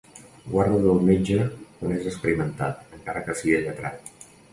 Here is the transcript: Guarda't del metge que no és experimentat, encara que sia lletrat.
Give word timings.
Guarda't 0.51 0.85
del 0.85 1.01
metge 1.09 1.37
que 1.81 1.89
no 1.91 1.91
és 1.97 2.07
experimentat, 2.13 2.81
encara 2.99 3.23
que 3.29 3.37
sia 3.43 3.61
lletrat. 3.67 4.11